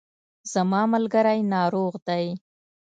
[0.53, 2.25] زما ملګری ناروغ دی